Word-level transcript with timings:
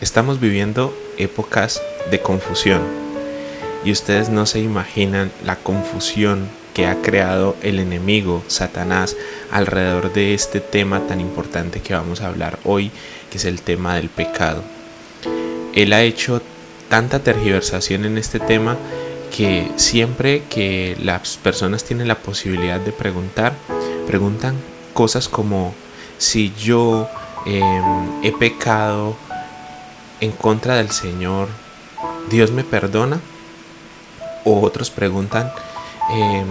Estamos 0.00 0.40
viviendo 0.40 0.96
épocas 1.18 1.82
de 2.10 2.22
confusión 2.22 2.80
y 3.84 3.92
ustedes 3.92 4.30
no 4.30 4.46
se 4.46 4.60
imaginan 4.60 5.30
la 5.44 5.56
confusión 5.56 6.48
que 6.72 6.86
ha 6.86 7.02
creado 7.02 7.54
el 7.60 7.78
enemigo, 7.78 8.42
Satanás, 8.46 9.14
alrededor 9.50 10.10
de 10.14 10.32
este 10.32 10.60
tema 10.60 11.00
tan 11.06 11.20
importante 11.20 11.82
que 11.82 11.92
vamos 11.92 12.22
a 12.22 12.28
hablar 12.28 12.58
hoy, 12.64 12.90
que 13.30 13.36
es 13.36 13.44
el 13.44 13.60
tema 13.60 13.96
del 13.96 14.08
pecado. 14.08 14.62
Él 15.74 15.92
ha 15.92 16.00
hecho 16.00 16.40
tanta 16.88 17.18
tergiversación 17.18 18.06
en 18.06 18.16
este 18.16 18.40
tema 18.40 18.78
que 19.36 19.70
siempre 19.76 20.44
que 20.48 20.96
las 21.02 21.36
personas 21.36 21.84
tienen 21.84 22.08
la 22.08 22.16
posibilidad 22.16 22.80
de 22.80 22.92
preguntar, 22.92 23.52
preguntan 24.06 24.56
cosas 24.94 25.28
como 25.28 25.74
si 26.16 26.54
yo 26.58 27.06
em, 27.44 28.24
he 28.24 28.32
pecado, 28.32 29.14
en 30.20 30.32
contra 30.32 30.76
del 30.76 30.90
Señor, 30.90 31.48
¿Dios 32.30 32.50
me 32.50 32.64
perdona? 32.64 33.20
O 34.44 34.60
otros 34.60 34.90
preguntan, 34.90 35.52
em, 36.10 36.46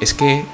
es 0.00 0.14
que 0.14 0.44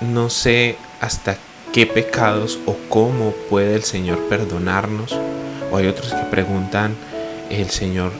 no 0.00 0.30
sé 0.30 0.76
hasta 1.00 1.38
qué 1.72 1.86
pecados 1.86 2.58
o 2.66 2.76
cómo 2.88 3.32
puede 3.50 3.74
el 3.74 3.84
Señor 3.84 4.18
perdonarnos. 4.28 5.16
O 5.70 5.76
hay 5.76 5.86
otros 5.86 6.12
que 6.12 6.24
preguntan, 6.30 6.96
el 7.50 7.70
Señor 7.70 8.12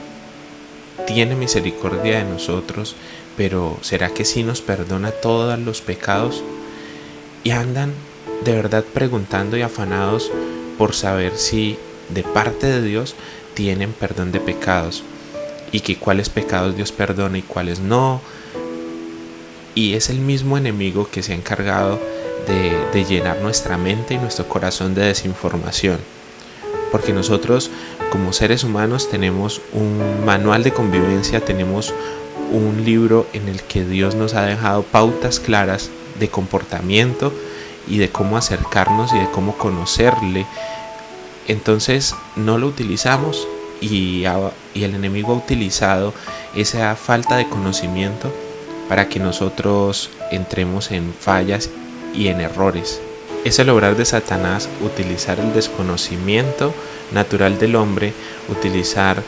tiene 1.07 1.35
misericordia 1.35 2.19
de 2.19 2.25
nosotros, 2.25 2.95
pero 3.35 3.77
¿será 3.81 4.09
que 4.09 4.25
sí 4.25 4.43
nos 4.43 4.61
perdona 4.61 5.11
todos 5.11 5.57
los 5.59 5.81
pecados? 5.81 6.43
Y 7.43 7.51
andan 7.51 7.93
de 8.43 8.53
verdad 8.53 8.83
preguntando 8.93 9.57
y 9.57 9.61
afanados 9.61 10.31
por 10.77 10.93
saber 10.93 11.37
si 11.37 11.77
de 12.09 12.23
parte 12.23 12.67
de 12.67 12.81
Dios 12.81 13.15
tienen 13.59 13.91
perdón 13.91 14.31
de 14.31 14.39
pecados 14.39 15.03
y 15.73 15.81
que 15.81 15.97
cuáles 15.97 16.29
pecados 16.29 16.77
Dios 16.77 16.93
perdona 16.93 17.39
y 17.39 17.41
cuáles 17.41 17.81
no. 17.81 18.21
Y 19.75 19.95
es 19.95 20.09
el 20.09 20.19
mismo 20.19 20.57
enemigo 20.57 21.09
que 21.11 21.21
se 21.21 21.33
ha 21.33 21.35
encargado 21.35 21.99
de, 22.47 23.03
llenar 23.03 23.41
nuestra 23.41 23.77
mente 23.77 24.13
y 24.13 24.17
nuestro 24.17 24.47
corazón 24.47 24.95
de 24.95 25.01
desinformación. 25.01 25.97
Porque 26.89 27.11
nosotros 27.11 27.69
como 28.13 28.31
seres 28.31 28.63
humanos 28.63 29.09
tenemos 29.09 29.59
un 29.73 30.23
manual 30.25 30.63
de 30.63 30.71
convivencia, 30.71 31.43
tenemos 31.43 31.93
un 32.53 32.85
libro 32.85 33.27
en 33.33 33.49
el 33.49 33.61
que 33.63 33.83
Dios 33.83 34.15
nos 34.15 34.35
ha 34.35 34.45
dejado 34.45 34.83
pautas 34.83 35.41
claras 35.41 35.89
de 36.17 36.29
comportamiento 36.29 37.33
y 37.89 37.97
de 37.97 38.07
cómo 38.07 38.37
acercarnos 38.37 39.11
y 39.13 39.19
de 39.19 39.29
cómo 39.31 39.57
conocerle 39.57 40.45
entonces 41.49 42.15
no 42.35 42.57
lo 42.59 42.67
utilizamos 42.67 43.47
y, 43.81 44.23
el 44.75 44.95
enemigo 44.95 45.33
ha 45.33 45.37
utilizado 45.37 46.13
esa 46.55 46.95
falta 46.95 47.37
de 47.37 47.49
conocimiento 47.49 48.31
para 48.87 49.09
que 49.09 49.19
nosotros 49.19 50.09
entremos 50.31 50.91
en 50.91 51.13
fallas 51.13 51.69
y 52.13 52.27
en 52.27 52.39
errores. 52.39 53.01
Es 53.45 53.57
el 53.59 53.69
obrar 53.69 53.97
de 53.97 54.05
Satanás 54.05 54.69
utilizar 54.81 55.39
el 55.39 55.53
desconocimiento 55.53 56.73
natural 57.11 57.57
del 57.57 57.75
hombre, 57.75 58.13
utilizar 58.47 59.23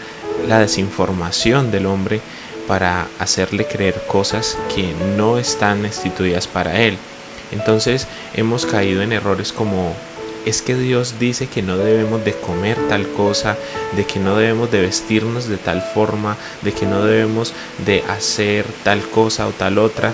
la 0.48 0.60
desinformación 0.60 1.72
del 1.72 1.88
hombre 1.88 2.22
para 2.68 3.08
hacerle 3.20 3.66
creer 3.66 4.02
cosas 4.08 4.58
que 4.74 4.94
no 5.18 5.38
están 5.40 5.86
instituidas 5.86 6.48
para 6.48 6.82
él. 6.82 6.98
Entonces 7.52 8.08
hemos 8.34 8.66
caído 8.66 9.02
en 9.02 9.12
errores 9.12 9.52
como 9.52 9.94
es 10.46 10.62
que 10.62 10.76
Dios 10.76 11.16
dice 11.20 11.48
que 11.48 11.62
no 11.62 11.78
debemos 11.78 12.24
de 12.26 12.34
comer 12.34 12.78
tal 12.90 13.08
cosa, 13.10 13.58
de 13.96 14.06
que 14.06 14.20
no 14.20 14.36
debemos 14.36 14.72
de 14.72 14.82
vestirnos 14.82 15.48
de 15.48 15.58
tal 15.58 15.82
forma, 15.82 16.38
de 16.62 16.72
que 16.72 16.86
no 16.86 17.04
debemos 17.04 17.54
de 17.86 18.04
hacer 18.10 18.66
tal 18.84 19.02
cosa 19.02 19.48
o 19.48 19.52
tal 19.52 19.78
otra 19.78 20.14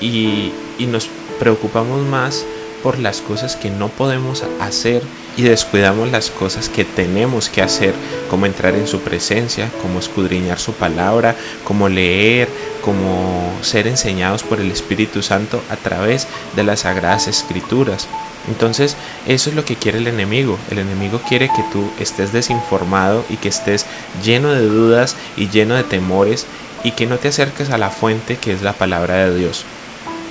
y, 0.00 0.52
y 0.78 0.86
nos 0.86 1.08
preocupamos 1.38 2.06
más 2.06 2.44
por 2.82 2.98
las 2.98 3.20
cosas 3.20 3.56
que 3.56 3.70
no 3.70 3.88
podemos 3.88 4.44
hacer 4.60 5.02
y 5.36 5.42
descuidamos 5.42 6.10
las 6.10 6.30
cosas 6.30 6.68
que 6.68 6.84
tenemos 6.84 7.48
que 7.48 7.62
hacer, 7.62 7.94
como 8.28 8.46
entrar 8.46 8.74
en 8.74 8.86
su 8.86 9.00
presencia, 9.00 9.70
como 9.80 9.98
escudriñar 9.98 10.58
su 10.58 10.72
palabra, 10.72 11.36
como 11.64 11.88
leer, 11.88 12.48
como 12.82 13.52
ser 13.62 13.86
enseñados 13.86 14.42
por 14.42 14.60
el 14.60 14.70
Espíritu 14.70 15.22
Santo 15.22 15.62
a 15.70 15.76
través 15.76 16.26
de 16.56 16.64
las 16.64 16.80
sagradas 16.80 17.28
escrituras. 17.28 18.08
Entonces, 18.50 18.96
eso 19.26 19.50
es 19.50 19.56
lo 19.56 19.64
que 19.64 19.76
quiere 19.76 19.98
el 19.98 20.08
enemigo. 20.08 20.58
El 20.70 20.80
enemigo 20.80 21.20
quiere 21.26 21.48
que 21.54 21.62
tú 21.72 21.88
estés 22.00 22.32
desinformado 22.32 23.24
y 23.30 23.36
que 23.36 23.48
estés 23.48 23.86
lleno 24.24 24.50
de 24.50 24.66
dudas 24.66 25.14
y 25.36 25.48
lleno 25.48 25.76
de 25.76 25.84
temores 25.84 26.46
y 26.82 26.90
que 26.92 27.06
no 27.06 27.18
te 27.18 27.28
acerques 27.28 27.70
a 27.70 27.78
la 27.78 27.90
fuente 27.90 28.36
que 28.36 28.52
es 28.52 28.62
la 28.62 28.72
palabra 28.72 29.26
de 29.26 29.38
Dios. 29.38 29.64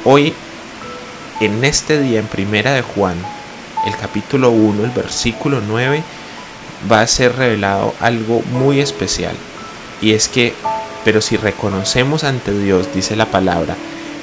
Hoy, 0.04 0.34
en 1.40 1.64
este 1.64 2.02
día, 2.02 2.20
en 2.20 2.28
primera 2.28 2.74
de 2.74 2.82
Juan, 2.82 3.16
el 3.88 3.96
capítulo 3.96 4.50
1, 4.50 4.84
el 4.84 4.92
versículo 4.92 5.62
9, 5.66 6.04
va 6.92 7.00
a 7.00 7.08
ser 7.08 7.38
revelado 7.38 7.94
algo 8.02 8.42
muy 8.52 8.82
especial. 8.82 9.36
Y 10.02 10.12
es 10.12 10.28
que, 10.28 10.54
pero 11.06 11.22
si 11.22 11.38
reconocemos 11.38 12.26
ante 12.26 12.52
Dios, 12.52 12.90
dice 12.94 13.16
la 13.16 13.28
palabra, 13.28 13.78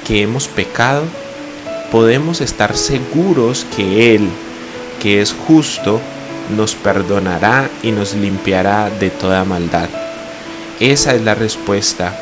que 0.06 0.20
hemos 0.20 0.48
pecado, 0.48 1.04
podemos 1.96 2.42
estar 2.42 2.76
seguros 2.76 3.66
que 3.74 4.14
Él, 4.14 4.28
que 5.00 5.22
es 5.22 5.32
justo, 5.32 5.98
nos 6.54 6.74
perdonará 6.74 7.70
y 7.82 7.90
nos 7.90 8.12
limpiará 8.12 8.90
de 8.90 9.08
toda 9.08 9.46
maldad. 9.46 9.88
Esa 10.78 11.14
es 11.14 11.22
la 11.22 11.34
respuesta 11.34 12.14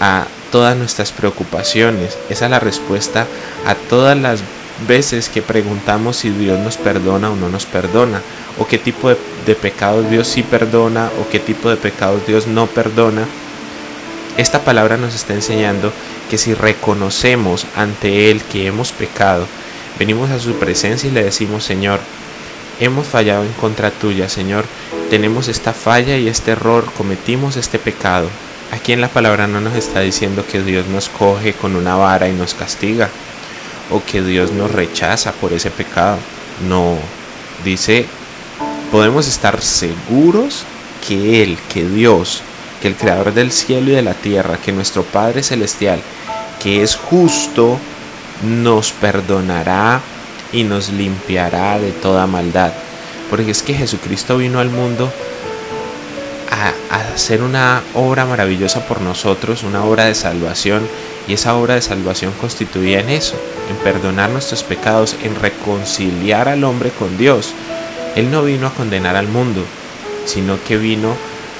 a 0.00 0.28
todas 0.52 0.76
nuestras 0.76 1.10
preocupaciones. 1.10 2.16
Esa 2.30 2.44
es 2.44 2.50
la 2.52 2.60
respuesta 2.60 3.26
a 3.66 3.74
todas 3.74 4.16
las 4.16 4.38
veces 4.86 5.28
que 5.28 5.42
preguntamos 5.42 6.18
si 6.18 6.30
Dios 6.30 6.60
nos 6.60 6.76
perdona 6.76 7.32
o 7.32 7.34
no 7.34 7.48
nos 7.48 7.66
perdona, 7.66 8.22
o 8.56 8.68
qué 8.68 8.78
tipo 8.78 9.08
de, 9.08 9.54
pecados 9.56 10.08
Dios 10.08 10.28
sí 10.28 10.44
perdona, 10.44 11.10
o 11.20 11.28
qué 11.28 11.40
tipo 11.40 11.70
de 11.70 11.76
pecados 11.76 12.24
Dios 12.24 12.46
no 12.46 12.68
perdona. 12.68 13.24
Esta 14.36 14.60
palabra 14.60 14.96
nos 14.96 15.16
está 15.16 15.34
enseñando 15.34 15.92
que 16.28 16.38
si 16.38 16.54
reconocemos 16.54 17.66
ante 17.76 18.30
Él 18.30 18.42
que 18.42 18.66
hemos 18.66 18.92
pecado, 18.92 19.46
venimos 19.98 20.30
a 20.30 20.38
su 20.38 20.54
presencia 20.54 21.08
y 21.08 21.12
le 21.12 21.24
decimos, 21.24 21.64
Señor, 21.64 22.00
hemos 22.80 23.06
fallado 23.06 23.44
en 23.44 23.52
contra 23.54 23.90
tuya, 23.90 24.28
Señor, 24.28 24.64
tenemos 25.10 25.48
esta 25.48 25.72
falla 25.72 26.16
y 26.16 26.28
este 26.28 26.52
error, 26.52 26.90
cometimos 26.96 27.56
este 27.56 27.78
pecado. 27.78 28.28
Aquí 28.70 28.92
en 28.92 29.00
la 29.00 29.08
palabra 29.08 29.46
no 29.46 29.60
nos 29.60 29.74
está 29.74 30.00
diciendo 30.00 30.44
que 30.50 30.62
Dios 30.62 30.86
nos 30.86 31.08
coge 31.08 31.54
con 31.54 31.74
una 31.74 31.96
vara 31.96 32.28
y 32.28 32.32
nos 32.32 32.54
castiga, 32.54 33.08
o 33.90 34.02
que 34.04 34.22
Dios 34.22 34.52
nos 34.52 34.70
rechaza 34.70 35.32
por 35.32 35.52
ese 35.52 35.70
pecado. 35.70 36.18
No, 36.68 36.96
dice, 37.64 38.06
podemos 38.92 39.26
estar 39.26 39.60
seguros 39.62 40.64
que 41.06 41.42
Él, 41.42 41.58
que 41.72 41.84
Dios, 41.84 42.42
que 42.82 42.88
el 42.88 42.96
Creador 42.96 43.32
del 43.32 43.52
cielo 43.52 43.90
y 43.90 43.94
de 43.94 44.02
la 44.02 44.14
tierra, 44.14 44.58
que 44.58 44.72
nuestro 44.72 45.02
Padre 45.02 45.42
Celestial, 45.42 46.00
que 46.62 46.82
es 46.82 46.96
justo, 46.96 47.78
nos 48.42 48.92
perdonará 48.92 50.00
y 50.52 50.64
nos 50.64 50.90
limpiará 50.90 51.78
de 51.78 51.92
toda 51.92 52.26
maldad. 52.26 52.72
Porque 53.30 53.50
es 53.50 53.62
que 53.62 53.74
Jesucristo 53.74 54.38
vino 54.38 54.60
al 54.60 54.70
mundo 54.70 55.12
a, 56.50 56.72
hacer 57.12 57.42
una 57.42 57.82
obra 57.94 58.24
maravillosa 58.24 58.86
por 58.86 59.00
nosotros, 59.00 59.62
una 59.62 59.84
obra 59.84 60.06
de 60.06 60.14
salvación. 60.14 60.88
Y 61.26 61.34
esa 61.34 61.54
obra 61.56 61.74
de 61.74 61.82
salvación 61.82 62.32
constituía 62.40 63.00
en 63.00 63.10
eso, 63.10 63.34
en 63.68 63.76
perdonar 63.76 64.30
nuestros 64.30 64.62
pecados, 64.62 65.14
en 65.22 65.34
reconciliar 65.34 66.48
al 66.48 66.64
hombre 66.64 66.90
con 66.90 67.18
Dios. 67.18 67.52
Él 68.16 68.30
no 68.30 68.42
vino 68.42 68.66
a 68.66 68.72
condenar 68.72 69.14
al 69.14 69.28
mundo, 69.28 69.62
sino 70.24 70.58
que 70.64 70.78
vino 70.78 71.14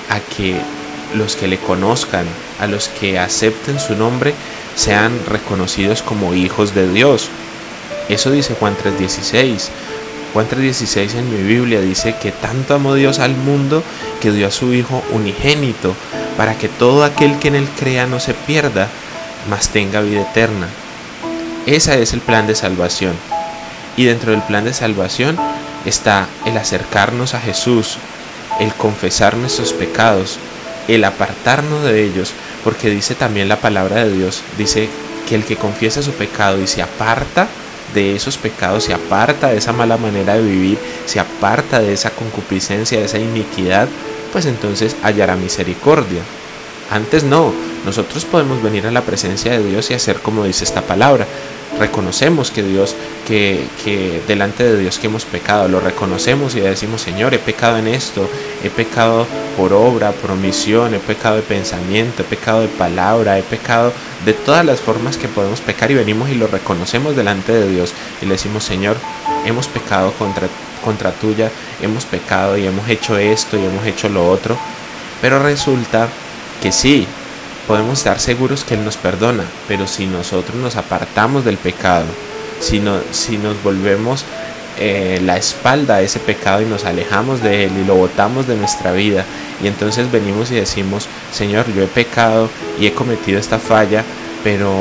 a 0.09 0.21
que 0.21 0.59
los 1.15 1.37
que 1.37 1.49
le 1.49 1.59
conozcan, 1.59 2.25
a 2.61 2.67
los 2.67 2.89
que 2.89 3.19
acepten 3.19 3.79
su 3.79 3.95
nombre, 3.95 4.33
sean 4.79 5.19
reconocidos 5.27 6.03
como 6.03 6.35
hijos 6.35 6.73
de 6.73 6.89
Dios. 6.89 7.31
Eso 8.09 8.31
dice 8.31 8.55
Juan 8.55 8.77
3:16. 8.77 9.71
Juan 10.33 10.47
3:16 10.49 11.15
en 11.15 11.31
mi 11.31 11.43
Biblia 11.43 11.81
dice 11.81 12.15
que 12.23 12.31
tanto 12.31 12.75
amó 12.75 12.95
Dios 12.95 13.19
al 13.19 13.35
mundo 13.35 13.83
que 14.21 14.31
dio 14.31 14.47
a 14.47 14.53
su 14.53 14.73
Hijo 14.73 15.03
unigénito 15.11 15.97
para 16.37 16.57
que 16.57 16.69
todo 16.69 17.03
aquel 17.03 17.41
que 17.41 17.49
en 17.49 17.57
él 17.57 17.69
crea 17.77 18.07
no 18.07 18.21
se 18.21 18.35
pierda, 18.35 18.89
mas 19.51 19.71
tenga 19.71 20.01
vida 20.01 20.23
eterna. 20.23 20.69
Ese 21.67 22.01
es 22.01 22.13
el 22.13 22.21
plan 22.21 22.47
de 22.47 22.55
salvación. 22.55 23.15
Y 23.97 24.05
dentro 24.05 24.31
del 24.31 24.43
plan 24.43 24.65
de 24.65 24.75
salvación 24.75 25.37
está 25.87 26.29
el 26.45 26.57
acercarnos 26.57 27.35
a 27.35 27.41
Jesús, 27.41 27.97
el 28.61 28.73
confesar 28.75 29.37
nuestros 29.37 29.73
pecados, 29.73 30.39
el 30.87 31.03
apartarnos 31.03 31.83
de 31.83 32.05
ellos, 32.05 32.33
porque 32.69 32.91
dice 32.91 33.15
también 33.15 33.49
la 33.49 33.63
palabra 33.63 34.05
de 34.05 34.13
Dios, 34.13 34.43
dice 34.59 34.91
que 35.27 35.35
el 35.35 35.45
que 35.45 35.57
confiesa 35.57 36.03
su 36.03 36.13
pecado 36.13 36.61
y 36.61 36.67
se 36.67 36.83
aparta 36.83 37.49
de 37.95 38.15
esos 38.15 38.37
pecados, 38.37 38.85
se 38.85 38.93
aparta 38.93 39.49
de 39.49 39.57
esa 39.57 39.73
mala 39.73 39.97
manera 39.97 40.35
de 40.35 40.43
vivir, 40.43 40.79
se 41.07 41.19
aparta 41.19 41.81
de 41.81 41.95
esa 41.95 42.11
concupiscencia, 42.11 42.99
de 42.99 43.07
esa 43.07 43.19
iniquidad, 43.19 43.89
pues 44.35 44.45
entonces 44.45 44.97
hallará 45.03 45.35
misericordia. 45.35 46.21
Antes 46.91 47.25
no, 47.25 47.55
nosotros 47.87 48.27
podemos 48.27 48.63
venir 48.63 48.87
a 48.87 48.91
la 48.91 49.01
presencia 49.01 49.53
de 49.53 49.65
Dios 49.65 49.91
y 49.91 49.95
hacer 49.95 50.19
como 50.19 50.45
dice 50.45 50.65
esta 50.65 50.83
palabra. 50.83 51.27
Reconocemos 51.79 52.51
que 52.51 52.63
Dios, 52.63 52.97
que, 53.27 53.65
que 53.85 54.21
delante 54.27 54.65
de 54.65 54.79
Dios 54.79 54.99
que 54.99 55.07
hemos 55.07 55.25
pecado, 55.25 55.69
lo 55.69 55.81
reconocemos 55.81 56.55
y 56.57 56.61
decimos, 56.61 57.03
Señor, 57.03 57.35
he 57.35 57.39
pecado 57.39 57.79
en 57.79 57.87
esto, 57.87 58.29
he 58.65 58.71
pecado 58.71 59.27
por 59.57 59.73
obra, 59.73 60.13
por 60.13 60.33
omisión, 60.33 60.95
he 60.95 60.99
pecado 60.99 61.37
de 61.37 61.43
pensamiento, 61.43 62.23
he 62.23 62.25
pecado 62.25 62.63
de 62.63 62.69
palabra, 62.69 63.39
he 63.39 63.43
pecado 63.43 63.93
de 64.25 64.33
todas 64.33 64.65
las 64.65 64.81
formas 64.81 65.17
que 65.17 65.29
podemos 65.29 65.61
pecar 65.61 65.91
y 65.91 65.95
venimos 65.95 66.31
y 66.31 66.35
lo 66.35 66.49
reconocemos 66.49 67.15
delante 67.15 67.53
de 67.53 67.69
Dios 67.69 67.93
y 68.21 68.27
le 68.27 68.33
decimos, 68.33 68.65
Señor, 68.65 68.97
hemos 69.47 69.69
pecado 69.69 70.13
contra, 70.13 70.49
contra 70.85 71.13
tuya, 71.13 71.51
hemos 71.81 72.05
pecado 72.05 72.57
y 72.57 72.67
hemos 72.67 72.89
hecho 72.89 73.17
esto 73.19 73.57
y 73.57 73.65
hemos 73.65 73.87
hecho 73.87 74.09
lo 74.09 74.29
otro. 74.29 74.57
Pero 75.21 75.41
resulta 75.41 76.09
que 76.63 76.73
sí, 76.73 77.07
podemos 77.69 77.99
estar 77.99 78.19
seguros 78.19 78.65
que 78.65 78.75
Él 78.75 78.85
nos 78.85 78.97
perdona, 78.97 79.45
pero 79.69 79.87
si 79.87 80.07
nosotros 80.07 80.57
nos 80.57 80.77
apartamos 80.77 81.45
del 81.45 81.59
pecado, 81.59 82.07
si, 82.61 82.83
si 83.11 83.37
nos 83.37 83.63
volvemos 83.63 84.25
eh, 84.79 85.21
la 85.23 85.37
espalda 85.37 85.97
a 85.97 86.01
ese 86.01 86.19
pecado 86.19 86.63
y 86.63 86.65
nos 86.65 86.87
alejamos 86.87 87.43
de 87.43 87.67
Él 87.67 87.73
y 87.79 87.85
lo 87.85 87.95
botamos 87.95 88.49
de 88.49 88.57
nuestra 88.57 88.93
vida, 88.93 89.27
y 89.63 89.67
entonces 89.67 90.11
venimos 90.11 90.51
y 90.51 90.55
decimos, 90.55 91.09
Señor, 91.31 91.67
yo 91.75 91.83
he 91.83 91.89
pecado 91.89 92.49
y 92.81 92.87
he 92.87 92.95
cometido 92.95 93.39
esta 93.39 93.59
falla, 93.59 94.03
pero 94.43 94.73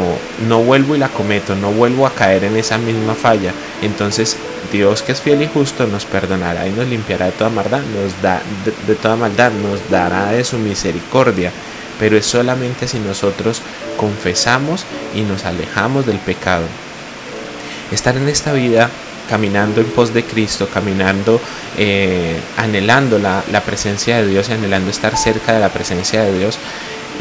no 0.47 0.59
vuelvo 0.59 0.95
y 0.95 0.99
la 0.99 1.09
cometo, 1.09 1.55
no 1.55 1.71
vuelvo 1.71 2.07
a 2.07 2.13
caer 2.13 2.45
en 2.45 2.55
esa 2.55 2.77
misma 2.77 3.15
falla. 3.15 3.51
Entonces 3.81 4.37
Dios 4.71 5.01
que 5.01 5.11
es 5.11 5.19
fiel 5.19 5.41
y 5.41 5.47
justo 5.47 5.87
nos 5.87 6.05
perdonará 6.05 6.67
y 6.67 6.71
nos 6.71 6.87
limpiará 6.87 7.25
de 7.25 7.31
toda 7.33 7.49
maldad, 7.49 7.81
nos 7.81 8.21
da 8.21 8.41
de 8.85 8.95
toda 8.95 9.17
maldad, 9.17 9.51
nos 9.51 9.89
dará 9.89 10.31
de 10.31 10.45
su 10.45 10.57
misericordia 10.57 11.51
pero 11.99 12.17
es 12.17 12.25
solamente 12.25 12.87
si 12.87 12.99
nosotros 12.99 13.61
confesamos 13.97 14.85
y 15.15 15.21
nos 15.21 15.45
alejamos 15.45 16.05
del 16.05 16.19
pecado. 16.19 16.65
Estar 17.91 18.17
en 18.17 18.27
esta 18.27 18.53
vida 18.53 18.89
caminando 19.29 19.81
en 19.81 19.87
pos 19.87 20.13
de 20.13 20.23
Cristo, 20.23 20.69
caminando, 20.73 21.41
eh, 21.77 22.39
anhelando 22.57 23.19
la, 23.19 23.43
la 23.51 23.61
presencia 23.61 24.17
de 24.17 24.27
Dios 24.27 24.49
y 24.49 24.53
anhelando 24.53 24.89
estar 24.89 25.17
cerca 25.17 25.53
de 25.53 25.59
la 25.59 25.69
presencia 25.69 26.23
de 26.23 26.37
Dios, 26.37 26.57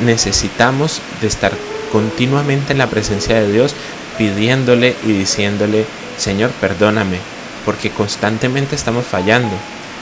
necesitamos 0.04 1.00
de 1.20 1.26
estar 1.26 1.52
continuamente 1.90 2.72
en 2.72 2.78
la 2.78 2.88
presencia 2.88 3.40
de 3.40 3.50
Dios, 3.50 3.74
pidiéndole 4.18 4.94
y 5.04 5.12
diciéndole, 5.12 5.84
Señor, 6.16 6.50
perdóname, 6.60 7.18
porque 7.64 7.90
constantemente 7.90 8.76
estamos 8.76 9.04
fallando 9.04 9.56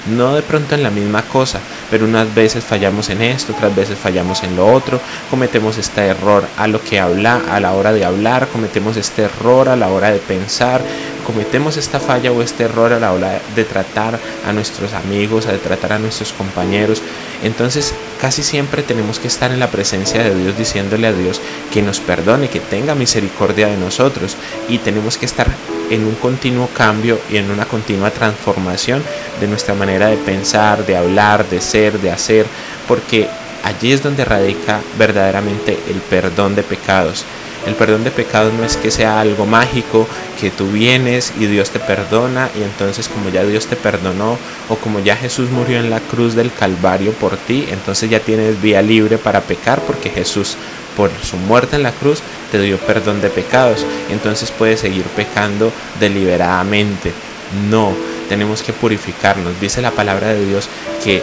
no 0.07 0.35
de 0.35 0.43
pronto 0.43 0.75
en 0.75 0.83
la 0.83 0.91
misma 0.91 1.23
cosa, 1.23 1.61
pero 1.91 2.05
unas 2.05 2.35
veces 2.35 2.65
fallamos 2.65 3.09
en 3.11 3.23
esto, 3.23 3.53
otras 3.53 3.75
veces 3.75 3.99
fallamos 3.99 4.43
en 4.43 4.57
lo 4.57 4.67
otro, 4.67 5.01
cometemos 5.31 5.79
este 5.79 6.07
error 6.07 6.45
a 6.57 6.67
lo 6.67 6.83
que 6.83 7.01
habla, 7.01 7.41
a 7.51 7.61
la 7.61 7.73
hora 7.73 7.93
de 7.93 8.05
hablar, 8.05 8.49
cometemos 8.49 8.97
este 8.97 9.23
error 9.23 9.69
a 9.69 9.77
la 9.77 9.89
hora 9.89 10.11
de 10.11 10.19
pensar, 10.19 10.83
cometemos 11.25 11.77
esta 11.77 11.99
falla 11.99 12.31
o 12.31 12.43
este 12.43 12.65
error 12.65 12.93
a 12.93 13.01
la 13.01 13.13
hora 13.13 13.41
de 13.57 13.65
tratar 13.65 14.19
a 14.47 14.53
nuestros 14.53 14.93
amigos, 14.93 15.47
de 15.47 15.59
tratar 15.59 15.95
a 15.95 15.99
nuestros 15.99 16.33
compañeros. 16.33 17.03
Entonces, 17.43 17.95
casi 18.21 18.43
siempre 18.43 18.83
tenemos 18.83 19.19
que 19.19 19.29
estar 19.29 19.51
en 19.51 19.61
la 19.61 19.71
presencia 19.71 20.23
de 20.23 20.35
Dios 20.35 20.57
diciéndole 20.57 21.07
a 21.07 21.13
Dios 21.13 21.41
que 21.73 21.83
nos 21.83 22.01
perdone, 22.01 22.49
que 22.49 22.61
tenga 22.61 22.95
misericordia 22.95 23.67
de 23.67 23.77
nosotros 23.77 24.37
y 24.69 24.79
tenemos 24.79 25.19
que 25.19 25.27
estar 25.27 25.49
en 25.91 26.05
un 26.05 26.15
continuo 26.15 26.69
cambio 26.69 27.19
y 27.31 27.37
en 27.37 27.51
una 27.51 27.67
continua 27.67 28.11
transformación 28.11 29.03
de 29.41 29.49
nuestra 29.49 29.75
manera 29.75 30.09
de 30.09 30.17
pensar, 30.17 30.87
de 30.87 30.97
hablar, 30.97 31.49
de 31.49 31.61
ser, 31.61 32.01
de 32.01 32.11
hacer, 32.11 32.47
porque 32.89 33.29
allí 33.65 33.93
es 33.93 34.03
donde 34.03 34.25
radica 34.25 34.81
verdaderamente 34.99 35.79
el 35.89 35.97
perdón 35.97 36.55
de 36.55 36.63
pecados. 36.63 37.25
El 37.67 37.75
perdón 37.75 38.05
de 38.05 38.11
pecados 38.11 38.53
no 38.53 38.63
es 38.63 38.77
que 38.77 38.91
sea 38.91 39.21
algo 39.21 39.47
mágico, 39.47 40.07
que 40.39 40.51
tú 40.51 40.69
vienes 40.69 41.33
y 41.41 41.47
Dios 41.47 41.71
te 41.71 41.81
perdona 41.81 42.51
y 42.55 42.63
entonces 42.63 43.09
como 43.09 43.31
ya 43.31 43.43
Dios 43.45 43.67
te 43.67 43.77
perdonó 43.77 44.37
o 44.69 44.77
como 44.77 45.01
ya 45.01 45.17
Jesús 45.17 45.49
murió 45.51 45.79
en 45.79 45.89
la 45.89 46.01
cruz 46.01 46.35
del 46.35 46.53
Calvario 46.53 47.13
por 47.13 47.39
ti, 47.39 47.67
entonces 47.71 48.11
ya 48.11 48.21
tienes 48.21 48.61
vía 48.61 48.83
libre 48.83 49.17
para 49.17 49.41
pecar 49.41 49.81
porque 49.81 50.11
Jesús 50.11 50.57
por 50.95 51.11
su 51.23 51.37
muerte 51.39 51.77
en 51.77 51.83
la 51.83 51.93
cruz 51.93 52.21
te 52.53 52.61
dio 52.61 52.79
perdón 52.79 53.21
de 53.21 53.31
pecados. 53.31 53.85
Entonces 54.11 54.51
puedes 54.51 54.81
seguir 54.81 55.05
pecando 55.17 55.73
deliberadamente. 55.99 57.13
No, 57.71 57.95
tenemos 58.29 58.63
que 58.63 58.73
purificarnos. 58.73 59.61
Dice 59.61 59.83
la 59.83 59.91
palabra 59.91 60.29
de 60.29 60.45
Dios 60.47 60.69
que 61.03 61.23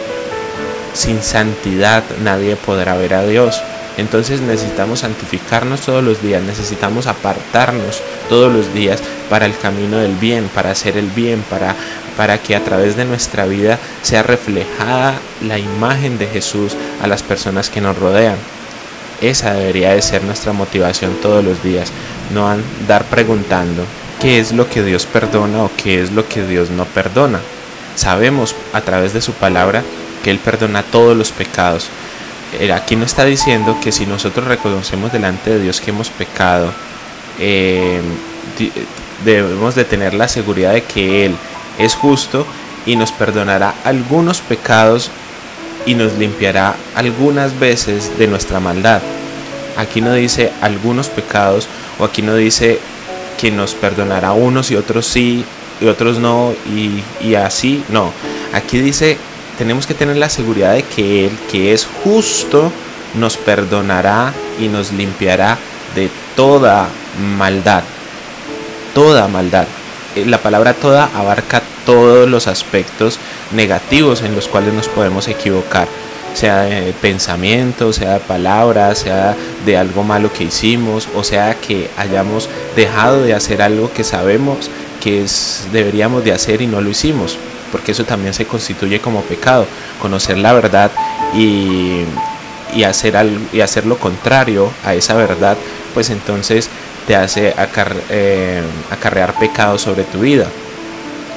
sin 0.94 1.22
santidad 1.22 2.02
nadie 2.22 2.56
podrá 2.56 2.94
ver 2.96 3.14
a 3.14 3.24
Dios. 3.24 3.62
Entonces 3.98 4.40
necesitamos 4.40 5.00
santificarnos 5.00 5.82
todos 5.82 6.02
los 6.02 6.22
días, 6.22 6.42
necesitamos 6.42 7.06
apartarnos 7.06 8.02
todos 8.28 8.50
los 8.50 8.72
días 8.72 9.02
para 9.28 9.44
el 9.44 9.56
camino 9.56 9.98
del 9.98 10.14
bien, 10.14 10.48
para 10.54 10.70
hacer 10.70 10.96
el 10.96 11.10
bien, 11.10 11.44
para, 11.50 11.76
para 12.16 12.38
que 12.38 12.56
a 12.56 12.64
través 12.64 12.96
de 12.96 13.04
nuestra 13.04 13.44
vida 13.44 13.78
sea 14.00 14.22
reflejada 14.22 15.14
la 15.46 15.58
imagen 15.58 16.16
de 16.18 16.26
Jesús 16.26 16.74
a 17.02 17.06
las 17.06 17.22
personas 17.22 17.68
que 17.68 17.82
nos 17.82 17.98
rodean. 17.98 18.36
Esa 19.20 19.52
debería 19.52 19.94
de 19.94 20.02
ser 20.02 20.24
nuestra 20.24 20.52
motivación 20.52 21.16
todos 21.20 21.44
los 21.44 21.62
días, 21.62 21.92
no 22.32 22.48
andar 22.48 23.04
preguntando 23.04 23.84
qué 24.20 24.40
es 24.40 24.52
lo 24.52 24.70
que 24.70 24.82
Dios 24.82 25.04
perdona 25.04 25.64
o 25.64 25.70
qué 25.76 26.00
es 26.00 26.12
lo 26.12 26.26
que 26.26 26.42
Dios 26.44 26.70
no 26.70 26.86
perdona. 26.86 27.40
Sabemos 27.94 28.56
a 28.72 28.80
través 28.80 29.12
de 29.12 29.20
su 29.20 29.32
palabra 29.32 29.82
que 30.22 30.30
Él 30.30 30.38
perdona 30.38 30.82
todos 30.82 31.16
los 31.16 31.32
pecados. 31.32 31.88
Aquí 32.74 32.96
no 32.96 33.06
está 33.06 33.24
diciendo 33.24 33.78
que 33.82 33.92
si 33.92 34.04
nosotros 34.04 34.46
reconocemos 34.46 35.10
delante 35.10 35.50
de 35.50 35.60
Dios 35.60 35.80
que 35.80 35.90
hemos 35.90 36.10
pecado, 36.10 36.72
eh, 37.38 38.00
debemos 39.24 39.74
de 39.74 39.84
tener 39.84 40.12
la 40.14 40.28
seguridad 40.28 40.74
de 40.74 40.82
que 40.82 41.24
Él 41.24 41.34
es 41.78 41.94
justo 41.94 42.46
y 42.84 42.96
nos 42.96 43.10
perdonará 43.10 43.74
algunos 43.84 44.40
pecados 44.40 45.10
y 45.86 45.94
nos 45.94 46.12
limpiará 46.14 46.76
algunas 46.94 47.58
veces 47.58 48.18
de 48.18 48.26
nuestra 48.26 48.60
maldad. 48.60 49.00
Aquí 49.78 50.02
no 50.02 50.12
dice 50.12 50.52
algunos 50.60 51.08
pecados 51.08 51.68
o 51.98 52.04
aquí 52.04 52.20
no 52.20 52.34
dice 52.34 52.78
que 53.40 53.50
nos 53.50 53.74
perdonará 53.74 54.32
unos 54.32 54.70
y 54.70 54.76
otros 54.76 55.06
sí 55.06 55.44
y 55.80 55.86
otros 55.86 56.18
no 56.18 56.52
y 56.70 57.34
así. 57.34 57.82
No, 57.88 58.12
aquí 58.52 58.78
dice 58.78 59.16
tenemos 59.58 59.86
que 59.86 59.94
tener 59.94 60.16
la 60.16 60.28
seguridad 60.28 60.74
de 60.74 60.82
que 60.82 61.26
Él, 61.26 61.32
que 61.50 61.72
es 61.72 61.86
justo, 62.04 62.72
nos 63.14 63.36
perdonará 63.36 64.32
y 64.58 64.68
nos 64.68 64.92
limpiará 64.92 65.58
de 65.94 66.10
toda 66.36 66.88
maldad. 67.36 67.82
Toda 68.94 69.28
maldad. 69.28 69.66
Eh, 70.16 70.24
la 70.26 70.38
palabra 70.38 70.74
toda 70.74 71.10
abarca 71.14 71.62
todos 71.84 72.28
los 72.28 72.46
aspectos 72.46 73.18
negativos 73.52 74.22
en 74.22 74.34
los 74.34 74.48
cuales 74.48 74.72
nos 74.72 74.88
podemos 74.88 75.28
equivocar, 75.28 75.88
sea 76.34 76.62
de 76.62 76.92
pensamiento, 76.92 77.92
sea 77.92 78.14
de 78.14 78.20
palabras, 78.20 79.00
sea 79.00 79.34
de 79.66 79.76
algo 79.76 80.04
malo 80.04 80.32
que 80.32 80.44
hicimos, 80.44 81.08
o 81.14 81.24
sea 81.24 81.54
que 81.54 81.90
hayamos 81.96 82.48
dejado 82.76 83.22
de 83.22 83.34
hacer 83.34 83.62
algo 83.62 83.92
que 83.92 84.04
sabemos 84.04 84.70
que 85.02 85.22
es, 85.22 85.66
deberíamos 85.72 86.24
de 86.24 86.32
hacer 86.32 86.62
y 86.62 86.66
no 86.66 86.80
lo 86.80 86.90
hicimos, 86.90 87.36
porque 87.72 87.92
eso 87.92 88.04
también 88.04 88.34
se 88.34 88.46
constituye 88.46 89.00
como 89.00 89.22
pecado, 89.22 89.66
conocer 90.00 90.38
la 90.38 90.52
verdad 90.52 90.92
y, 91.34 92.02
y 92.74 92.84
hacer, 92.84 93.16
y 93.52 93.60
hacer 93.60 93.86
lo 93.86 93.98
contrario 93.98 94.70
a 94.84 94.94
esa 94.94 95.14
verdad, 95.14 95.56
pues 95.94 96.10
entonces 96.10 96.68
te 97.06 97.16
hace 97.16 97.54
eh, 98.10 98.62
acarrear 98.90 99.38
pecado 99.38 99.78
sobre 99.78 100.04
tu 100.04 100.20
vida. 100.20 100.46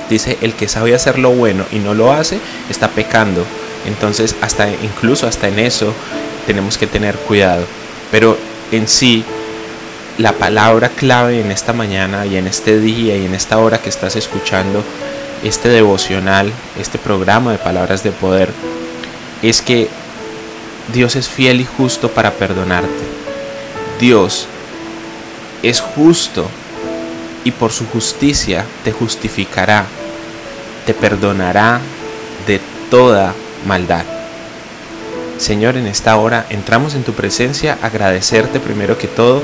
Dice, 0.09 0.37
el 0.41 0.53
que 0.53 0.67
sabe 0.67 0.93
hacer 0.93 1.17
lo 1.17 1.31
bueno 1.31 1.65
y 1.71 1.79
no 1.79 1.93
lo 1.93 2.11
hace, 2.11 2.39
está 2.69 2.89
pecando. 2.89 3.43
Entonces, 3.87 4.35
hasta 4.41 4.69
incluso 4.69 5.25
hasta 5.27 5.47
en 5.47 5.57
eso 5.57 5.93
tenemos 6.45 6.77
que 6.77 6.85
tener 6.85 7.15
cuidado. 7.15 7.65
Pero 8.11 8.37
en 8.71 8.87
sí, 8.87 9.23
la 10.17 10.33
palabra 10.33 10.89
clave 10.89 11.41
en 11.41 11.51
esta 11.51 11.73
mañana 11.73 12.25
y 12.25 12.37
en 12.37 12.47
este 12.47 12.79
día 12.79 13.17
y 13.17 13.25
en 13.25 13.33
esta 13.33 13.57
hora 13.57 13.79
que 13.79 13.89
estás 13.89 14.15
escuchando 14.15 14.83
este 15.45 15.69
devocional, 15.69 16.51
este 16.79 16.97
programa 16.97 17.51
de 17.51 17.59
palabras 17.59 18.03
de 18.03 18.11
poder, 18.11 18.49
es 19.43 19.61
que 19.61 19.89
Dios 20.91 21.15
es 21.15 21.29
fiel 21.29 21.61
y 21.61 21.65
justo 21.65 22.09
para 22.09 22.31
perdonarte. 22.31 22.89
Dios 23.99 24.47
es 25.61 25.81
justo 25.81 26.49
y 27.43 27.51
por 27.51 27.71
su 27.71 27.85
justicia 27.87 28.65
te 28.83 28.91
justificará, 28.91 29.85
te 30.85 30.93
perdonará 30.95 31.79
de 32.47 32.59
toda 32.89 33.33
maldad. 33.67 34.03
Señor, 35.37 35.77
en 35.77 35.85
esta 35.85 36.15
hora 36.15 36.45
entramos 36.49 36.95
en 36.95 37.03
tu 37.03 37.13
presencia, 37.13 37.77
agradecerte 37.81 38.59
primero 38.59 38.97
que 38.97 39.07
todo 39.07 39.43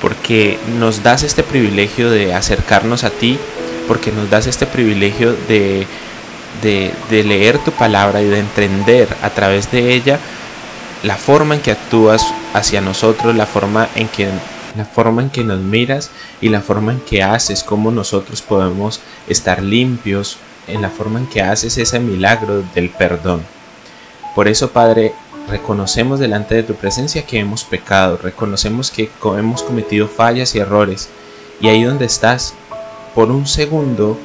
porque 0.00 0.58
nos 0.78 1.02
das 1.02 1.22
este 1.22 1.42
privilegio 1.42 2.10
de 2.10 2.34
acercarnos 2.34 3.04
a 3.04 3.10
ti, 3.10 3.38
porque 3.86 4.12
nos 4.12 4.30
das 4.30 4.46
este 4.46 4.66
privilegio 4.66 5.34
de, 5.48 5.86
de, 6.62 7.24
leer 7.24 7.58
tu 7.58 7.72
palabra 7.72 8.22
y 8.22 8.26
de 8.26 8.38
entender 8.38 9.08
a 9.22 9.30
través 9.30 9.70
de 9.70 9.94
ella 9.94 10.18
la 11.02 11.16
forma 11.16 11.54
en 11.54 11.60
que 11.60 11.72
actúas 11.72 12.32
hacia 12.54 12.80
nosotros, 12.80 13.34
la 13.34 13.46
forma 13.46 13.88
en 13.94 14.08
que 14.08 14.28
la 14.76 14.84
forma 14.86 15.20
en 15.20 15.28
que 15.28 15.44
nos 15.44 15.60
miras 15.60 16.10
y 16.40 16.48
la 16.48 16.62
forma 16.62 16.92
en 16.92 17.00
que 17.00 17.22
haces, 17.22 17.62
cómo 17.62 17.90
nosotros 17.90 18.40
podemos 18.40 19.00
estar 19.28 19.62
limpios, 19.62 20.38
en 20.66 20.82
la 20.82 20.90
forma 20.90 21.18
en 21.18 21.26
que 21.26 21.42
haces 21.42 21.76
ese 21.78 22.00
milagro 22.00 22.62
del 22.74 22.90
perdón. 22.90 23.42
Por 24.34 24.48
eso, 24.48 24.70
Padre, 24.70 25.12
reconocemos 25.48 26.18
delante 26.18 26.54
de 26.54 26.62
tu 26.62 26.74
presencia 26.74 27.26
que 27.26 27.38
hemos 27.38 27.64
pecado, 27.64 28.16
reconocemos 28.16 28.90
que 28.90 29.10
hemos 29.36 29.62
cometido 29.62 30.08
fallas 30.08 30.54
y 30.54 30.58
errores. 30.58 31.08
Y 31.60 31.68
ahí 31.68 31.82
donde 31.82 32.06
estás, 32.06 32.54
por 33.14 33.30
un 33.30 33.46
segundo, 33.46 34.18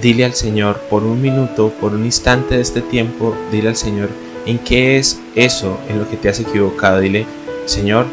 dile 0.00 0.24
al 0.24 0.34
Señor, 0.34 0.80
por 0.88 1.02
un 1.04 1.20
minuto, 1.20 1.72
por 1.80 1.94
un 1.94 2.04
instante 2.04 2.56
de 2.56 2.62
este 2.62 2.80
tiempo, 2.80 3.34
dile 3.50 3.68
al 3.68 3.76
Señor, 3.76 4.08
¿en 4.46 4.58
qué 4.58 4.98
es 4.98 5.20
eso 5.34 5.78
en 5.88 5.98
lo 5.98 6.08
que 6.08 6.16
te 6.16 6.28
has 6.28 6.40
equivocado? 6.40 7.00
Dile, 7.00 7.26
Señor, 7.66 8.06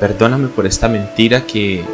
perdóname 0.00 0.48
por 0.48 0.66
esta 0.66 0.88
mentira 0.88 1.44
que 1.44 1.84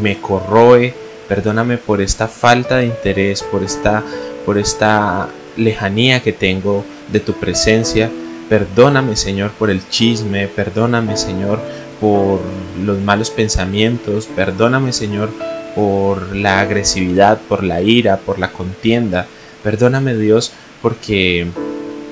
me 0.00 0.18
corroe, 0.18 0.94
perdóname 1.28 1.78
por 1.78 2.00
esta 2.00 2.28
falta 2.28 2.78
de 2.78 2.86
interés, 2.86 3.42
por 3.42 3.62
esta, 3.62 4.02
por 4.44 4.58
esta 4.58 5.28
lejanía 5.56 6.22
que 6.22 6.32
tengo 6.32 6.84
de 7.12 7.20
tu 7.20 7.34
presencia. 7.34 8.10
Perdóname, 8.48 9.16
Señor, 9.16 9.50
por 9.52 9.70
el 9.70 9.88
chisme, 9.88 10.46
perdóname, 10.46 11.16
Señor, 11.16 11.60
por 12.00 12.40
los 12.84 13.00
malos 13.00 13.30
pensamientos, 13.30 14.26
perdóname, 14.26 14.92
Señor, 14.92 15.30
por 15.76 16.34
la 16.34 16.60
agresividad, 16.60 17.38
por 17.38 17.62
la 17.62 17.82
ira, 17.82 18.16
por 18.16 18.38
la 18.38 18.50
contienda. 18.50 19.26
Perdóname, 19.62 20.16
Dios, 20.16 20.52
porque 20.80 21.46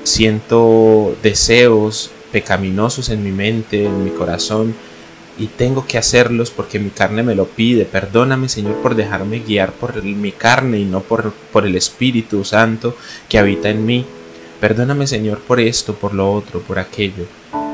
siento 0.03 1.15
deseos 1.23 2.11
pecaminosos 2.31 3.09
en 3.09 3.23
mi 3.23 3.31
mente, 3.31 3.85
en 3.85 4.03
mi 4.03 4.11
corazón, 4.11 4.75
y 5.39 5.47
tengo 5.47 5.87
que 5.87 5.97
hacerlos 5.97 6.51
porque 6.51 6.77
mi 6.77 6.91
carne 6.91 7.23
me 7.23 7.33
lo 7.33 7.45
pide. 7.45 7.85
Perdóname, 7.85 8.49
Señor, 8.49 8.75
por 8.83 8.93
dejarme 8.93 9.39
guiar 9.39 9.71
por 9.73 10.01
mi 10.03 10.31
carne 10.31 10.77
y 10.79 10.85
no 10.85 11.01
por, 11.01 11.33
por 11.51 11.65
el 11.65 11.75
Espíritu 11.75 12.45
Santo 12.45 12.95
que 13.27 13.39
habita 13.39 13.69
en 13.69 13.83
mí. 13.83 14.05
Perdóname, 14.59 15.07
Señor, 15.07 15.39
por 15.39 15.59
esto, 15.59 15.95
por 15.95 16.13
lo 16.13 16.31
otro, 16.31 16.61
por 16.61 16.77
aquello. 16.77 17.25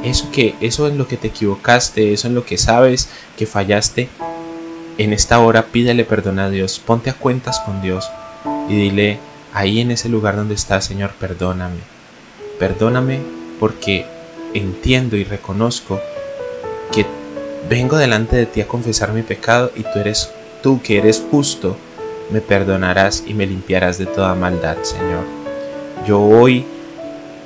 Eso 0.04 0.32
que 0.32 0.56
eso 0.62 0.88
en 0.88 0.98
lo 0.98 1.08
que 1.08 1.18
te 1.18 1.28
equivocaste, 1.28 2.14
eso 2.14 2.28
en 2.28 2.36
lo 2.36 2.46
que 2.46 2.58
sabes 2.58 3.10
que 3.38 3.46
fallaste. 3.46 4.08
En 4.98 5.14
esta 5.14 5.40
hora 5.40 5.68
pídele 5.68 6.06
perdón 6.06 6.40
a 6.40 6.50
Dios, 6.50 6.80
ponte 6.80 7.10
a 7.10 7.14
cuentas 7.14 7.60
con 7.62 7.82
Dios 7.82 8.10
y 8.70 8.76
dile 8.76 9.20
ahí 9.54 9.80
en 9.80 9.92
ese 9.92 10.10
lugar 10.10 10.36
donde 10.36 10.56
estás, 10.56 10.86
Señor, 10.86 11.12
perdóname. 11.20 11.80
Perdóname 12.60 13.20
porque 13.60 14.06
entiendo 14.54 15.16
y 15.16 15.24
reconozco 15.24 16.00
que 16.92 17.06
vengo 17.70 17.98
delante 17.98 18.36
de 18.36 18.46
ti 18.46 18.62
a 18.62 18.68
confesar 18.68 19.14
mi 19.14 19.22
pecado 19.22 19.72
y 19.76 19.84
tú 19.84 20.00
eres 20.00 20.32
tú 20.62 20.82
que 20.82 20.98
eres 20.98 21.24
justo, 21.32 21.76
me 22.32 22.42
perdonarás 22.42 23.24
y 23.26 23.34
me 23.34 23.48
limpiarás 23.48 23.98
de 23.98 24.06
toda 24.06 24.36
maldad, 24.36 24.78
Señor. 24.84 25.24
Yo 26.06 26.20
hoy 26.22 26.66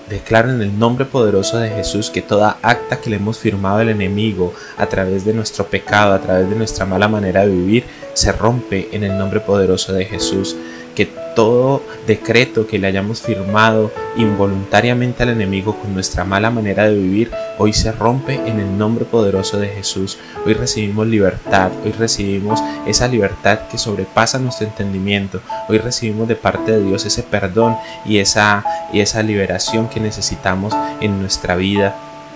declaro 0.09 0.49
en 0.51 0.61
el 0.61 0.77
nombre 0.77 1.05
poderoso 1.05 1.57
de 1.57 1.69
Jesús 1.69 2.09
que 2.09 2.21
toda 2.21 2.57
acta 2.61 3.01
que 3.01 3.09
le 3.09 3.15
hemos 3.15 3.39
firmado 3.39 3.79
al 3.79 3.89
enemigo 3.89 4.53
a 4.77 4.85
través 4.87 5.25
de 5.25 5.33
nuestro 5.33 5.65
pecado, 5.65 6.13
a 6.13 6.21
través 6.21 6.49
de 6.49 6.55
nuestra 6.55 6.85
mala 6.85 7.07
manera 7.07 7.45
de 7.45 7.51
vivir, 7.51 7.83
se 8.13 8.31
rompe 8.31 8.89
en 8.91 9.03
el 9.03 9.17
nombre 9.17 9.39
poderoso 9.39 9.93
de 9.93 10.05
Jesús. 10.05 10.55
Que 10.95 11.09
todo 11.35 11.83
decreto 12.07 12.65
que 12.65 12.79
le 12.79 12.87
hayamos 12.87 13.21
firmado 13.21 13.91
involuntariamente 14.17 15.23
al 15.23 15.29
enemigo 15.29 15.75
con 15.75 15.93
nuestra 15.93 16.23
mala 16.23 16.49
manera 16.49 16.87
de 16.87 16.95
vivir, 16.95 17.31
hoy 17.57 17.73
se 17.73 17.91
rompe 17.91 18.35
en 18.35 18.59
el 18.59 18.77
nombre 18.77 19.05
poderoso 19.05 19.59
de 19.59 19.67
Jesús. 19.67 20.17
Hoy 20.45 20.53
recibimos 20.53 21.07
libertad, 21.07 21.71
hoy 21.83 21.91
recibimos 21.91 22.61
esa 22.87 23.07
libertad 23.07 23.59
que 23.69 23.77
sobrepasa 23.77 24.39
nuestro 24.39 24.67
entendimiento. 24.67 25.41
Hoy 25.67 25.77
recibimos 25.77 26.27
de 26.27 26.35
parte 26.35 26.71
de 26.71 26.83
Dios 26.83 27.05
ese 27.05 27.23
perdón 27.23 27.75
y 28.05 28.17
esa, 28.17 28.63
y 28.91 29.01
esa 29.01 29.21
liberación 29.21 29.89
que 29.89 29.99
necesitamos 29.99 30.73
en 31.01 31.19
nuestra 31.19 31.55
vida 31.55 31.95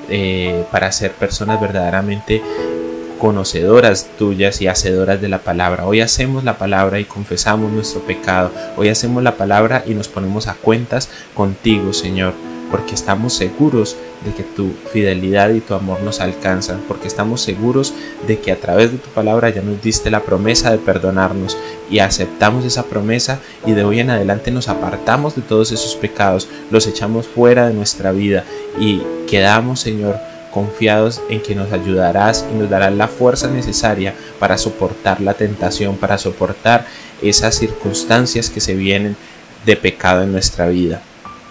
eh, 0.10 0.66
para 0.72 0.92
ser 0.92 1.12
personas 1.12 1.62
verdaderamente 1.62 2.42
conocedoras 3.20 4.08
tuyas 4.18 4.62
y 4.62 4.68
hacedoras 4.68 5.22
de 5.22 5.28
la 5.28 5.40
palabra. 5.40 5.86
Hoy 5.86 6.02
hacemos 6.02 6.44
la 6.44 6.58
palabra 6.58 7.00
y 7.00 7.06
confesamos 7.06 7.72
nuestro 7.72 8.02
pecado. 8.02 8.50
Hoy 8.78 8.88
hacemos 8.88 9.22
la 9.22 9.36
palabra 9.36 9.84
y 9.86 9.94
nos 9.94 10.08
ponemos 10.08 10.48
a 10.48 10.56
cuentas 10.56 11.10
contigo, 11.36 11.94
Señor, 11.94 12.34
porque 12.72 12.96
estamos 12.96 13.34
seguros 13.34 13.98
de 14.26 14.34
que 14.34 14.44
tu 14.44 14.72
fidelidad 14.92 15.50
y 15.50 15.60
tu 15.60 15.74
amor 15.74 16.02
nos 16.02 16.22
alcanzan, 16.22 16.82
porque 16.88 17.08
estamos 17.08 17.42
seguros 17.42 17.94
de 18.26 18.40
que 18.40 18.52
a 18.52 18.60
través 18.60 18.92
de 18.92 18.98
tu 18.98 19.10
palabra 19.10 19.50
ya 19.50 19.62
nos 19.62 19.82
diste 19.82 20.10
la 20.10 20.22
promesa 20.22 20.72
de 20.72 20.78
perdonarnos 20.78 21.58
y 21.92 22.00
aceptamos 22.00 22.66
esa 22.66 22.84
promesa 22.84 23.40
y 23.66 23.74
de 23.74 23.84
hoy 23.84 24.00
en 24.00 24.12
adelante 24.12 24.52
nos 24.52 24.70
apartamos 24.70 25.36
de 25.36 25.42
todos 25.42 25.72
esos 25.72 25.96
pecados, 25.96 26.48
los 26.72 26.88
echamos 26.88 27.28
fuera 27.28 27.68
de 27.68 27.74
nuestra 27.74 28.12
vida 28.12 28.44
y 28.80 29.02
quedamos, 29.28 29.80
Señor, 29.82 30.29
confiados 30.52 31.22
en 31.30 31.42
que 31.42 31.56
nos 31.56 31.72
ayudarás 31.72 32.46
y 32.52 32.56
nos 32.56 32.70
darás 32.70 32.94
la 32.94 33.08
fuerza 33.08 33.48
necesaria 33.48 34.14
para 34.40 34.58
soportar 34.58 35.22
la 35.22 35.34
tentación, 35.34 35.98
para 35.98 36.18
soportar 36.18 36.86
esas 37.22 37.56
circunstancias 37.56 38.50
que 38.50 38.62
se 38.62 38.76
vienen 38.76 39.16
de 39.66 39.76
pecado 39.76 40.24
en 40.24 40.32
nuestra 40.32 40.68
vida. 40.68 41.02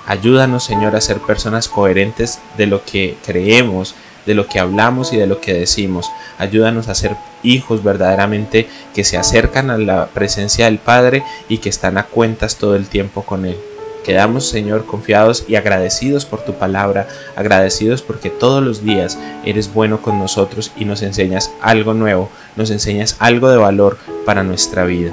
Ayúdanos, 0.06 0.64
Señor, 0.64 0.96
a 0.96 1.00
ser 1.00 1.18
personas 1.18 1.68
coherentes 1.68 2.40
de 2.56 2.66
lo 2.66 2.84
que 2.84 3.16
creemos, 3.26 3.94
de 4.24 4.34
lo 4.34 4.46
que 4.46 4.58
hablamos 4.58 5.12
y 5.12 5.16
de 5.16 5.26
lo 5.26 5.40
que 5.40 5.52
decimos. 5.52 6.10
Ayúdanos 6.38 6.88
a 6.88 6.94
ser 6.94 7.16
hijos 7.42 7.82
verdaderamente 7.82 8.68
que 8.94 9.04
se 9.04 9.18
acercan 9.18 9.70
a 9.70 9.78
la 9.78 10.06
presencia 10.06 10.64
del 10.64 10.78
Padre 10.78 11.24
y 11.48 11.58
que 11.58 11.68
están 11.68 11.98
a 11.98 12.04
cuentas 12.04 12.56
todo 12.56 12.74
el 12.74 12.88
tiempo 12.88 13.22
con 13.22 13.44
Él. 13.44 13.56
Quedamos, 14.04 14.48
Señor, 14.48 14.86
confiados 14.86 15.44
y 15.48 15.56
agradecidos 15.56 16.24
por 16.24 16.44
tu 16.44 16.54
palabra, 16.54 17.08
agradecidos 17.36 18.02
porque 18.02 18.30
todos 18.30 18.62
los 18.62 18.82
días 18.82 19.18
eres 19.44 19.72
bueno 19.72 20.00
con 20.00 20.18
nosotros 20.18 20.72
y 20.76 20.84
nos 20.84 21.02
enseñas 21.02 21.50
algo 21.60 21.94
nuevo, 21.94 22.30
nos 22.56 22.70
enseñas 22.70 23.16
algo 23.18 23.50
de 23.50 23.58
valor 23.58 23.98
para 24.24 24.42
nuestra 24.42 24.84
vida. 24.84 25.12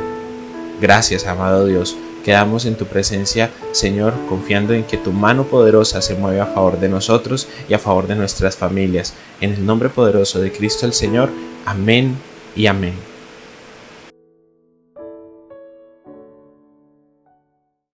Gracias, 0.79 1.25
amado 1.25 1.65
Dios. 1.65 1.97
Quedamos 2.23 2.65
en 2.65 2.75
tu 2.75 2.85
presencia, 2.85 3.51
Señor, 3.71 4.13
confiando 4.27 4.73
en 4.73 4.83
que 4.83 4.97
tu 4.97 5.11
mano 5.11 5.43
poderosa 5.43 6.01
se 6.01 6.15
mueve 6.15 6.39
a 6.41 6.47
favor 6.47 6.79
de 6.79 6.89
nosotros 6.89 7.47
y 7.69 7.75
a 7.75 7.79
favor 7.79 8.07
de 8.07 8.15
nuestras 8.15 8.55
familias. 8.55 9.13
En 9.41 9.53
el 9.53 9.63
nombre 9.63 9.89
poderoso 9.89 10.39
de 10.39 10.51
Cristo 10.51 10.87
el 10.87 10.93
Señor. 10.93 11.29
Amén 11.67 12.17
y 12.55 12.65
amén. 12.65 13.14